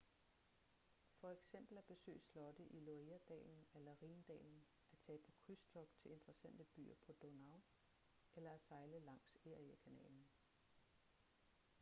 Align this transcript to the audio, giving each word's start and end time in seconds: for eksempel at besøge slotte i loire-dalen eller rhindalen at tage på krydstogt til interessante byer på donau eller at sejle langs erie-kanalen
for 1.19 1.29
eksempel 1.31 1.77
at 1.77 1.83
besøge 1.85 2.21
slotte 2.21 2.63
i 2.65 2.79
loire-dalen 2.79 3.65
eller 3.73 3.93
rhindalen 4.03 4.63
at 4.91 4.97
tage 4.99 5.19
på 5.19 5.31
krydstogt 5.31 5.95
til 5.99 6.11
interessante 6.11 6.63
byer 6.65 6.95
på 7.05 7.11
donau 7.13 7.61
eller 8.35 8.51
at 8.51 8.61
sejle 8.61 8.99
langs 8.99 9.37
erie-kanalen 9.45 10.27